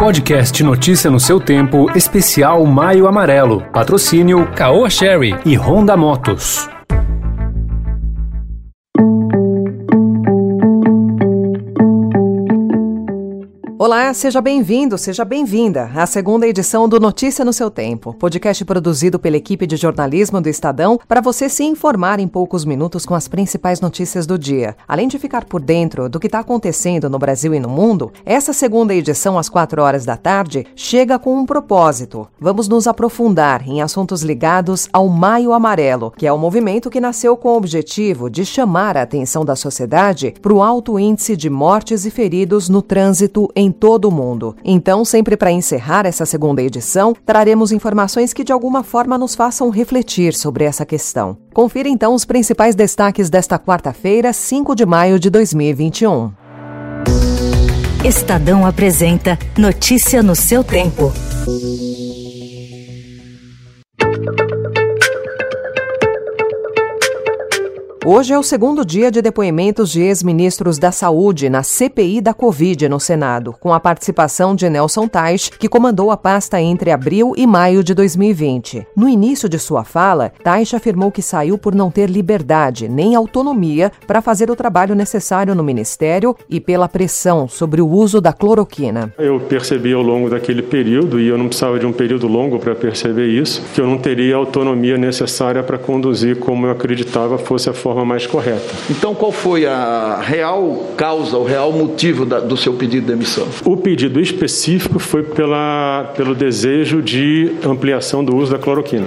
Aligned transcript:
Podcast 0.00 0.64
Notícia 0.64 1.10
no 1.10 1.20
seu 1.20 1.38
tempo, 1.38 1.90
especial 1.94 2.64
Maio 2.64 3.06
Amarelo. 3.06 3.60
Patrocínio 3.70 4.50
Caoa 4.56 4.88
Sherry 4.88 5.38
e 5.44 5.58
Honda 5.58 5.94
Motos. 5.94 6.66
Olá, 13.82 14.12
seja 14.12 14.42
bem-vindo, 14.42 14.98
seja 14.98 15.24
bem-vinda 15.24 15.90
à 15.94 16.04
segunda 16.04 16.46
edição 16.46 16.86
do 16.86 17.00
Notícia 17.00 17.46
no 17.46 17.50
seu 17.50 17.70
Tempo, 17.70 18.12
podcast 18.12 18.62
produzido 18.62 19.18
pela 19.18 19.38
equipe 19.38 19.66
de 19.66 19.74
jornalismo 19.78 20.38
do 20.38 20.50
Estadão 20.50 21.00
para 21.08 21.22
você 21.22 21.48
se 21.48 21.64
informar 21.64 22.20
em 22.20 22.28
poucos 22.28 22.66
minutos 22.66 23.06
com 23.06 23.14
as 23.14 23.26
principais 23.26 23.80
notícias 23.80 24.26
do 24.26 24.38
dia. 24.38 24.76
Além 24.86 25.08
de 25.08 25.18
ficar 25.18 25.46
por 25.46 25.62
dentro 25.62 26.10
do 26.10 26.20
que 26.20 26.26
está 26.26 26.40
acontecendo 26.40 27.08
no 27.08 27.18
Brasil 27.18 27.54
e 27.54 27.58
no 27.58 27.70
mundo, 27.70 28.12
essa 28.22 28.52
segunda 28.52 28.94
edição, 28.94 29.38
às 29.38 29.48
quatro 29.48 29.80
horas 29.80 30.04
da 30.04 30.14
tarde, 30.14 30.66
chega 30.76 31.18
com 31.18 31.38
um 31.38 31.46
propósito. 31.46 32.28
Vamos 32.38 32.68
nos 32.68 32.86
aprofundar 32.86 33.66
em 33.66 33.80
assuntos 33.80 34.20
ligados 34.20 34.90
ao 34.92 35.08
Maio 35.08 35.54
Amarelo, 35.54 36.12
que 36.18 36.26
é 36.26 36.32
o 36.32 36.36
um 36.36 36.38
movimento 36.38 36.90
que 36.90 37.00
nasceu 37.00 37.34
com 37.34 37.48
o 37.48 37.56
objetivo 37.56 38.28
de 38.28 38.44
chamar 38.44 38.98
a 38.98 39.02
atenção 39.02 39.42
da 39.42 39.56
sociedade 39.56 40.34
para 40.42 40.52
o 40.52 40.62
alto 40.62 40.98
índice 40.98 41.34
de 41.34 41.48
mortes 41.48 42.04
e 42.04 42.10
feridos 42.10 42.68
no 42.68 42.82
trânsito 42.82 43.48
em 43.56 43.69
em 43.70 43.72
todo 43.72 44.06
o 44.06 44.10
mundo. 44.10 44.56
Então, 44.64 45.04
sempre 45.04 45.36
para 45.36 45.52
encerrar 45.52 46.04
essa 46.04 46.26
segunda 46.26 46.60
edição, 46.60 47.14
traremos 47.24 47.70
informações 47.70 48.32
que 48.32 48.42
de 48.42 48.52
alguma 48.52 48.82
forma 48.82 49.16
nos 49.16 49.36
façam 49.36 49.70
refletir 49.70 50.34
sobre 50.34 50.64
essa 50.64 50.84
questão. 50.84 51.36
Confira 51.54 51.88
então 51.88 52.14
os 52.14 52.24
principais 52.24 52.74
destaques 52.74 53.30
desta 53.30 53.58
quarta-feira, 53.58 54.32
5 54.32 54.74
de 54.74 54.84
maio 54.84 55.18
de 55.18 55.30
2021. 55.30 56.32
Estadão 58.04 58.66
apresenta 58.66 59.38
Notícia 59.56 60.22
no 60.22 60.34
seu 60.34 60.64
tempo. 60.64 61.12
Hoje 68.02 68.32
é 68.32 68.38
o 68.38 68.42
segundo 68.42 68.82
dia 68.82 69.10
de 69.10 69.20
depoimentos 69.20 69.90
de 69.90 70.00
ex-ministros 70.00 70.78
da 70.78 70.90
Saúde 70.90 71.50
na 71.50 71.62
CPI 71.62 72.22
da 72.22 72.32
Covid 72.32 72.88
no 72.88 72.98
Senado, 72.98 73.54
com 73.60 73.74
a 73.74 73.78
participação 73.78 74.54
de 74.54 74.70
Nelson 74.70 75.06
Teich, 75.06 75.50
que 75.58 75.68
comandou 75.68 76.10
a 76.10 76.16
pasta 76.16 76.58
entre 76.58 76.90
abril 76.90 77.34
e 77.36 77.46
maio 77.46 77.84
de 77.84 77.92
2020. 77.92 78.86
No 78.96 79.06
início 79.06 79.50
de 79.50 79.58
sua 79.58 79.84
fala, 79.84 80.32
Teich 80.42 80.74
afirmou 80.74 81.12
que 81.12 81.20
saiu 81.20 81.58
por 81.58 81.74
não 81.74 81.90
ter 81.90 82.08
liberdade 82.08 82.88
nem 82.88 83.14
autonomia 83.14 83.92
para 84.06 84.22
fazer 84.22 84.50
o 84.50 84.56
trabalho 84.56 84.94
necessário 84.94 85.54
no 85.54 85.62
ministério 85.62 86.34
e 86.48 86.58
pela 86.58 86.88
pressão 86.88 87.46
sobre 87.46 87.82
o 87.82 87.88
uso 87.88 88.18
da 88.18 88.32
cloroquina. 88.32 89.12
Eu 89.18 89.38
percebi 89.40 89.92
ao 89.92 90.02
longo 90.02 90.30
daquele 90.30 90.62
período, 90.62 91.20
e 91.20 91.28
eu 91.28 91.36
não 91.36 91.48
precisava 91.48 91.78
de 91.78 91.84
um 91.84 91.92
período 91.92 92.26
longo 92.26 92.58
para 92.58 92.74
perceber 92.74 93.26
isso, 93.26 93.62
que 93.74 93.80
eu 93.80 93.86
não 93.86 93.98
teria 93.98 94.36
a 94.36 94.38
autonomia 94.38 94.96
necessária 94.96 95.62
para 95.62 95.76
conduzir 95.76 96.38
como 96.38 96.64
eu 96.64 96.70
acreditava 96.70 97.36
fosse 97.36 97.68
a 97.68 97.74
forma 97.74 97.89
forma 97.90 98.04
mais 98.04 98.26
correta. 98.26 98.74
Então, 98.88 99.14
qual 99.14 99.32
foi 99.32 99.66
a 99.66 100.20
real 100.22 100.92
causa, 100.96 101.36
o 101.36 101.44
real 101.44 101.72
motivo 101.72 102.24
da, 102.24 102.38
do 102.38 102.56
seu 102.56 102.74
pedido 102.74 103.06
de 103.06 103.12
demissão? 103.12 103.46
O 103.64 103.76
pedido 103.76 104.20
específico 104.20 104.98
foi 104.98 105.22
pela, 105.22 106.12
pelo 106.16 106.34
desejo 106.34 107.02
de 107.02 107.52
ampliação 107.64 108.24
do 108.24 108.36
uso 108.36 108.52
da 108.52 108.58
cloroquina. 108.58 109.06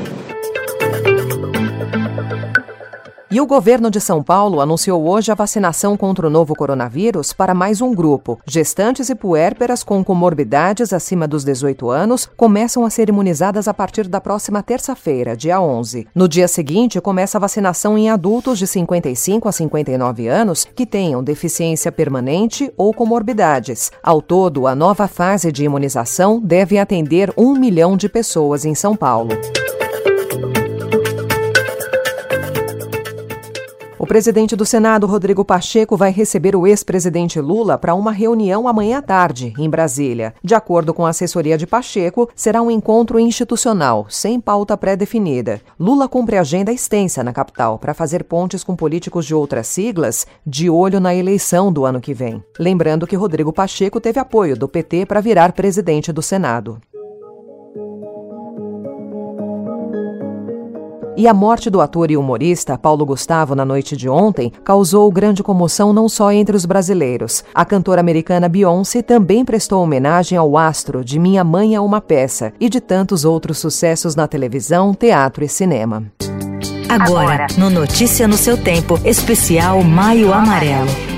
E 3.34 3.42
o 3.42 3.48
governo 3.48 3.90
de 3.90 4.00
São 4.00 4.22
Paulo 4.22 4.62
anunciou 4.62 5.10
hoje 5.10 5.32
a 5.32 5.34
vacinação 5.34 5.98
contra 5.98 6.28
o 6.28 6.30
novo 6.30 6.54
coronavírus 6.54 7.34
para 7.34 7.56
mais 7.56 7.82
um 7.82 7.92
grupo. 7.92 8.40
Gestantes 8.46 9.10
e 9.10 9.16
puérperas 9.16 9.84
com 9.84 10.04
comorbidades 10.04 10.94
acima 10.94 11.28
dos 11.28 11.44
18 11.44 11.90
anos 11.90 12.30
começam 12.38 12.86
a 12.86 12.92
ser 12.92 13.10
imunizadas 13.10 13.68
a 13.68 13.74
partir 13.74 14.08
da 14.08 14.22
próxima 14.22 14.62
terça-feira, 14.62 15.36
dia 15.36 15.60
11. 15.60 16.06
No 16.14 16.28
dia 16.28 16.48
seguinte, 16.48 17.02
começa 17.02 17.40
a 17.40 17.42
vacinação 17.42 17.98
em 17.98 18.08
adultos 18.08 18.60
de 18.60 18.68
55 18.68 19.50
a 19.50 19.52
59 19.52 20.28
anos 20.28 20.68
que 20.76 20.86
tenham 20.86 21.24
deficiência 21.24 21.92
permanente 21.92 22.72
ou 22.78 22.94
comorbidades. 22.94 23.92
Ao 24.04 24.22
todo, 24.22 24.68
a 24.68 24.76
nova 24.76 25.08
fase 25.08 25.52
de 25.52 25.66
imunização 25.66 26.40
deve 26.40 26.78
atender 26.78 27.34
um 27.36 27.56
milhão 27.56 27.98
de 27.98 28.08
pessoas 28.08 28.64
em 28.64 28.76
São 28.76 28.96
Paulo. 28.96 29.32
O 34.04 34.06
presidente 34.06 34.54
do 34.54 34.66
Senado, 34.66 35.08
Rodrigo 35.08 35.46
Pacheco, 35.46 35.96
vai 35.96 36.12
receber 36.12 36.58
o 36.58 36.68
ex-presidente 36.68 37.40
Lula 37.40 37.78
para 37.78 37.96
uma 37.96 38.12
reunião 38.12 38.68
amanhã 38.68 38.98
à 38.98 39.02
tarde, 39.02 39.54
em 39.58 39.70
Brasília. 39.70 40.34
De 40.44 40.54
acordo 40.54 40.94
com 40.94 41.06
a 41.06 41.10
assessoria 41.12 41.58
de 41.58 41.66
Pacheco, 41.66 42.30
será 42.36 42.62
um 42.62 42.70
encontro 42.70 43.18
institucional, 43.18 44.06
sem 44.10 44.42
pauta 44.42 44.76
pré-definida. 44.76 45.62
Lula 45.80 46.10
cumpre 46.10 46.36
agenda 46.36 46.70
extensa 46.70 47.24
na 47.24 47.32
capital 47.32 47.80
para 47.80 47.94
fazer 47.94 48.26
pontes 48.26 48.62
com 48.62 48.76
políticos 48.76 49.26
de 49.26 49.34
outras 49.34 49.68
siglas, 49.68 50.28
de 50.46 50.70
olho 50.70 51.00
na 51.00 51.16
eleição 51.16 51.72
do 51.72 51.86
ano 51.86 52.02
que 52.02 52.14
vem. 52.14 52.44
Lembrando 52.60 53.08
que 53.08 53.16
Rodrigo 53.16 53.54
Pacheco 53.54 54.02
teve 54.02 54.20
apoio 54.20 54.58
do 54.58 54.68
PT 54.68 55.06
para 55.06 55.22
virar 55.22 55.54
presidente 55.54 56.12
do 56.12 56.22
Senado. 56.22 56.78
E 61.16 61.28
a 61.28 61.34
morte 61.34 61.70
do 61.70 61.80
ator 61.80 62.10
e 62.10 62.18
humorista 62.18 62.78
Paulo 62.78 63.06
Gustavo 63.06 63.54
na 63.54 63.64
noite 63.64 63.96
de 63.96 64.10
ontem 64.10 64.52
causou 64.64 65.12
grande 65.12 65.44
comoção 65.44 65.94
não 65.94 66.10
só 66.10 66.32
entre 66.32 66.56
os 66.56 66.66
brasileiros. 66.66 67.44
A 67.54 67.64
cantora 67.64 68.02
americana 68.02 68.50
Beyoncé 68.50 69.04
também 69.04 69.46
prestou 69.46 69.84
homenagem 69.84 70.38
ao 70.38 70.58
astro 70.58 71.06
de 71.06 71.20
Minha 71.20 71.44
Mãe 71.44 71.76
é 71.76 71.80
uma 71.80 72.02
Peça 72.02 72.52
e 72.60 72.68
de 72.68 72.82
tantos 72.82 73.26
outros 73.26 73.60
sucessos 73.60 74.16
na 74.16 74.28
televisão, 74.28 74.94
teatro 74.94 75.44
e 75.44 75.50
cinema. 75.50 76.04
Agora, 76.90 77.46
no 77.58 77.70
Notícia 77.70 78.28
no 78.28 78.38
seu 78.38 78.58
tempo, 78.58 79.00
especial 79.06 79.84
Maio 79.84 80.34
Amarelo. 80.34 81.13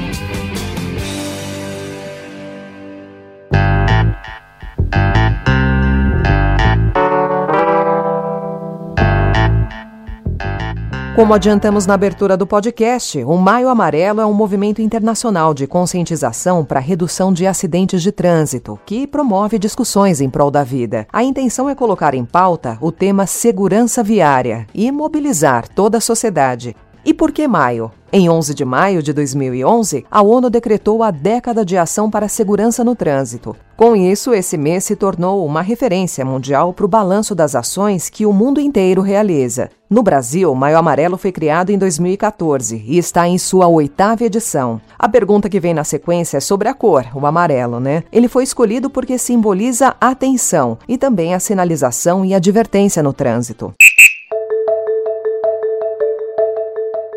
Como 11.15 11.33
adiantamos 11.33 11.85
na 11.85 11.93
abertura 11.93 12.35
do 12.35 12.45
podcast, 12.45 13.23
o 13.23 13.37
Maio 13.37 13.69
Amarelo 13.69 14.19
é 14.19 14.25
um 14.25 14.33
movimento 14.33 14.81
internacional 14.81 15.53
de 15.53 15.65
conscientização 15.65 16.65
para 16.65 16.81
redução 16.81 17.31
de 17.31 17.47
acidentes 17.47 18.03
de 18.03 18.11
trânsito, 18.11 18.77
que 18.85 19.07
promove 19.07 19.57
discussões 19.57 20.19
em 20.19 20.29
prol 20.29 20.51
da 20.51 20.61
vida. 20.61 21.07
A 21.13 21.23
intenção 21.23 21.69
é 21.69 21.73
colocar 21.73 22.13
em 22.13 22.25
pauta 22.25 22.77
o 22.81 22.91
tema 22.91 23.25
segurança 23.25 24.03
viária 24.03 24.67
e 24.75 24.91
mobilizar 24.91 25.69
toda 25.69 25.99
a 25.99 26.01
sociedade. 26.01 26.75
E 27.05 27.13
por 27.13 27.31
que 27.31 27.47
maio? 27.47 27.91
Em 28.11 28.29
11 28.29 28.55
de 28.55 28.65
maio 28.65 29.03
de 29.03 29.13
2011, 29.13 30.05
a 30.09 30.21
ONU 30.23 30.49
decretou 30.49 31.03
a 31.03 31.11
década 31.11 31.63
de 31.63 31.77
ação 31.77 32.09
para 32.09 32.25
a 32.25 32.29
segurança 32.29 32.83
no 32.83 32.95
trânsito. 32.95 33.55
Com 33.77 33.95
isso, 33.95 34.33
esse 34.33 34.57
mês 34.57 34.85
se 34.85 34.95
tornou 34.95 35.45
uma 35.45 35.61
referência 35.61 36.25
mundial 36.25 36.73
para 36.73 36.85
o 36.85 36.87
balanço 36.89 37.35
das 37.35 37.53
ações 37.53 38.09
que 38.09 38.25
o 38.25 38.33
mundo 38.33 38.59
inteiro 38.59 39.01
realiza. 39.01 39.69
No 39.87 40.01
Brasil, 40.01 40.51
o 40.51 40.55
Maio 40.55 40.79
Amarelo 40.79 41.17
foi 41.17 41.31
criado 41.31 41.69
em 41.69 41.77
2014 41.77 42.83
e 42.87 42.97
está 42.97 43.27
em 43.27 43.37
sua 43.37 43.67
oitava 43.67 44.23
edição. 44.23 44.81
A 44.97 45.07
pergunta 45.07 45.47
que 45.47 45.59
vem 45.59 45.73
na 45.73 45.83
sequência 45.83 46.37
é 46.37 46.39
sobre 46.39 46.67
a 46.67 46.73
cor, 46.73 47.05
o 47.13 47.25
amarelo, 47.27 47.79
né? 47.79 48.03
Ele 48.11 48.27
foi 48.27 48.43
escolhido 48.43 48.89
porque 48.89 49.17
simboliza 49.17 49.95
atenção 50.01 50.79
e 50.87 50.97
também 50.97 51.35
a 51.35 51.39
sinalização 51.39 52.25
e 52.25 52.33
advertência 52.33 53.03
no 53.03 53.13
trânsito. 53.13 53.73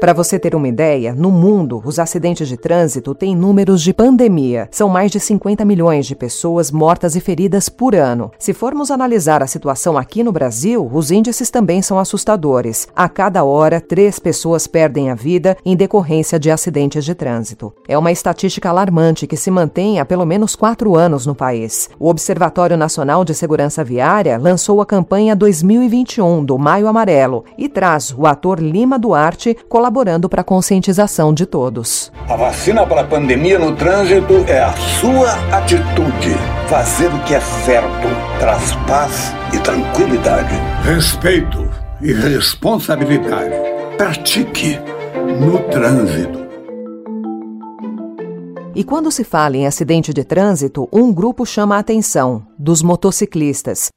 Para 0.00 0.12
você 0.12 0.38
ter 0.38 0.54
uma 0.54 0.68
ideia, 0.68 1.12
no 1.12 1.28
mundo, 1.28 1.82
os 1.84 1.98
acidentes 1.98 2.46
de 2.46 2.56
trânsito 2.56 3.16
têm 3.16 3.34
números 3.34 3.82
de 3.82 3.92
pandemia. 3.92 4.68
São 4.70 4.88
mais 4.88 5.10
de 5.10 5.18
50 5.18 5.64
milhões 5.64 6.06
de 6.06 6.14
pessoas 6.14 6.70
mortas 6.70 7.16
e 7.16 7.20
feridas 7.20 7.68
por 7.68 7.96
ano. 7.96 8.30
Se 8.38 8.52
formos 8.52 8.92
analisar 8.92 9.42
a 9.42 9.46
situação 9.48 9.98
aqui 9.98 10.22
no 10.22 10.30
Brasil, 10.30 10.88
os 10.92 11.10
índices 11.10 11.50
também 11.50 11.82
são 11.82 11.98
assustadores. 11.98 12.86
A 12.94 13.08
cada 13.08 13.42
hora, 13.42 13.80
três 13.80 14.20
pessoas 14.20 14.68
perdem 14.68 15.10
a 15.10 15.16
vida 15.16 15.56
em 15.64 15.74
decorrência 15.74 16.38
de 16.38 16.48
acidentes 16.48 17.04
de 17.04 17.16
trânsito. 17.16 17.74
É 17.88 17.98
uma 17.98 18.12
estatística 18.12 18.68
alarmante 18.68 19.26
que 19.26 19.36
se 19.36 19.50
mantém 19.50 19.98
há 19.98 20.04
pelo 20.04 20.24
menos 20.24 20.54
quatro 20.54 20.94
anos 20.94 21.26
no 21.26 21.34
país. 21.34 21.90
O 21.98 22.08
Observatório 22.08 22.76
Nacional 22.76 23.24
de 23.24 23.34
Segurança 23.34 23.82
Viária 23.82 24.38
lançou 24.38 24.80
a 24.80 24.86
campanha 24.86 25.34
2021 25.34 26.44
do 26.44 26.56
Maio 26.56 26.86
Amarelo 26.86 27.44
e 27.58 27.68
traz 27.68 28.14
o 28.16 28.28
ator 28.28 28.60
Lima 28.60 28.96
Duarte 28.96 29.56
colaborando 29.68 29.87
colaborando 29.88 30.28
para 30.28 30.42
a 30.42 30.44
conscientização 30.44 31.32
de 31.32 31.46
todos. 31.46 32.12
A 32.28 32.36
vacina 32.36 32.86
para 32.86 33.00
a 33.00 33.04
pandemia 33.04 33.58
no 33.58 33.74
trânsito 33.74 34.44
é 34.46 34.60
a 34.60 34.72
sua 35.00 35.32
atitude. 35.56 36.34
Fazer 36.68 37.06
o 37.06 37.18
que 37.24 37.34
é 37.34 37.40
certo 37.40 38.08
traz 38.38 38.74
paz 38.86 39.32
e 39.54 39.58
tranquilidade. 39.58 40.54
Respeito 40.84 41.68
e 42.02 42.12
responsabilidade. 42.12 43.54
Pratique 43.96 44.78
no 45.40 45.58
trânsito. 45.70 46.46
E 48.74 48.84
quando 48.84 49.10
se 49.10 49.24
fala 49.24 49.56
em 49.56 49.66
acidente 49.66 50.12
de 50.12 50.22
trânsito, 50.22 50.88
um 50.92 51.12
grupo 51.12 51.46
chama 51.46 51.76
a 51.76 51.78
atenção: 51.78 52.46
dos 52.58 52.82
motociclistas. 52.82 53.88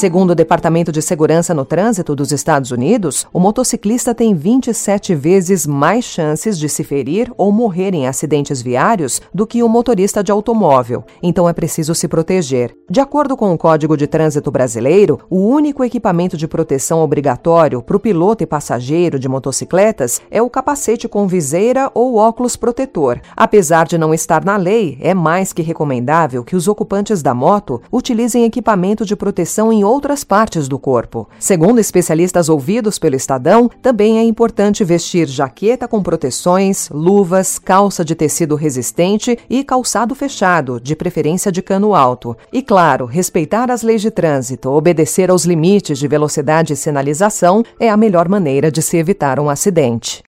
Segundo 0.00 0.30
o 0.30 0.34
Departamento 0.34 0.90
de 0.90 1.02
Segurança 1.02 1.52
no 1.52 1.62
Trânsito 1.62 2.16
dos 2.16 2.32
Estados 2.32 2.70
Unidos, 2.70 3.26
o 3.34 3.38
motociclista 3.38 4.14
tem 4.14 4.34
27 4.34 5.14
vezes 5.14 5.66
mais 5.66 6.06
chances 6.06 6.58
de 6.58 6.70
se 6.70 6.82
ferir 6.82 7.30
ou 7.36 7.52
morrer 7.52 7.92
em 7.92 8.06
acidentes 8.06 8.62
viários 8.62 9.20
do 9.34 9.46
que 9.46 9.62
o 9.62 9.68
motorista 9.68 10.24
de 10.24 10.32
automóvel, 10.32 11.04
então 11.22 11.46
é 11.46 11.52
preciso 11.52 11.94
se 11.94 12.08
proteger. 12.08 12.74
De 12.88 12.98
acordo 12.98 13.36
com 13.36 13.52
o 13.52 13.58
Código 13.58 13.94
de 13.94 14.06
Trânsito 14.06 14.50
Brasileiro, 14.50 15.20
o 15.28 15.36
único 15.36 15.84
equipamento 15.84 16.34
de 16.34 16.48
proteção 16.48 17.00
obrigatório 17.00 17.82
para 17.82 17.98
o 17.98 18.00
piloto 18.00 18.42
e 18.42 18.46
passageiro 18.46 19.18
de 19.18 19.28
motocicletas 19.28 20.22
é 20.30 20.40
o 20.40 20.48
capacete 20.48 21.08
com 21.08 21.28
viseira 21.28 21.90
ou 21.92 22.16
óculos 22.16 22.56
protetor. 22.56 23.20
Apesar 23.36 23.86
de 23.86 23.98
não 23.98 24.14
estar 24.14 24.46
na 24.46 24.56
lei, 24.56 24.96
é 25.02 25.12
mais 25.12 25.52
que 25.52 25.60
recomendável 25.60 26.42
que 26.42 26.56
os 26.56 26.68
ocupantes 26.68 27.20
da 27.20 27.34
moto 27.34 27.82
utilizem 27.92 28.44
equipamento 28.44 29.04
de 29.04 29.14
proteção 29.14 29.70
em 29.70 29.89
outras 29.90 30.24
partes 30.24 30.68
do 30.68 30.78
corpo. 30.78 31.28
Segundo 31.38 31.78
especialistas 31.78 32.48
ouvidos 32.48 32.98
pelo 32.98 33.16
Estadão, 33.16 33.68
também 33.82 34.18
é 34.18 34.22
importante 34.22 34.84
vestir 34.84 35.26
jaqueta 35.26 35.88
com 35.88 36.02
proteções, 36.02 36.88
luvas, 36.90 37.58
calça 37.58 38.04
de 38.04 38.14
tecido 38.14 38.54
resistente 38.54 39.38
e 39.50 39.64
calçado 39.64 40.14
fechado, 40.14 40.80
de 40.80 40.94
preferência 40.94 41.50
de 41.50 41.60
cano 41.60 41.94
alto. 41.94 42.36
E 42.52 42.62
claro, 42.62 43.04
respeitar 43.04 43.70
as 43.70 43.82
leis 43.82 44.00
de 44.00 44.10
trânsito, 44.10 44.70
obedecer 44.70 45.30
aos 45.30 45.44
limites 45.44 45.98
de 45.98 46.08
velocidade 46.08 46.72
e 46.72 46.76
sinalização 46.76 47.62
é 47.78 47.90
a 47.90 47.96
melhor 47.96 48.28
maneira 48.28 48.70
de 48.70 48.80
se 48.80 48.96
evitar 48.96 49.40
um 49.40 49.50
acidente. 49.50 50.22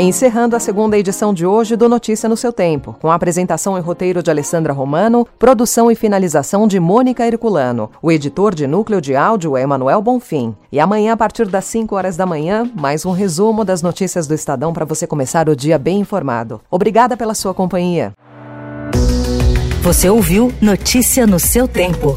Encerrando 0.00 0.54
a 0.54 0.60
segunda 0.60 0.96
edição 0.96 1.34
de 1.34 1.44
hoje 1.44 1.74
do 1.74 1.88
Notícia 1.88 2.28
no 2.28 2.36
seu 2.36 2.52
Tempo, 2.52 2.94
com 3.00 3.10
a 3.10 3.16
apresentação 3.16 3.76
e 3.76 3.80
roteiro 3.80 4.22
de 4.22 4.30
Alessandra 4.30 4.72
Romano, 4.72 5.26
produção 5.36 5.90
e 5.90 5.96
finalização 5.96 6.68
de 6.68 6.78
Mônica 6.78 7.26
Herculano. 7.26 7.90
O 8.00 8.12
editor 8.12 8.54
de 8.54 8.64
núcleo 8.68 9.00
de 9.00 9.16
áudio 9.16 9.56
é 9.56 9.62
Emanuel 9.62 10.00
Bonfim. 10.00 10.54
E 10.70 10.78
amanhã, 10.78 11.14
a 11.14 11.16
partir 11.16 11.48
das 11.48 11.64
5 11.64 11.96
horas 11.96 12.16
da 12.16 12.24
manhã, 12.24 12.70
mais 12.76 13.04
um 13.04 13.10
resumo 13.10 13.64
das 13.64 13.82
notícias 13.82 14.28
do 14.28 14.34
Estadão 14.34 14.72
para 14.72 14.84
você 14.84 15.04
começar 15.04 15.48
o 15.48 15.56
dia 15.56 15.76
bem 15.76 15.98
informado. 15.98 16.60
Obrigada 16.70 17.16
pela 17.16 17.34
sua 17.34 17.52
companhia. 17.52 18.12
Você 19.82 20.08
ouviu 20.08 20.52
Notícia 20.62 21.26
no 21.26 21.40
seu 21.40 21.66
tempo. 21.66 22.16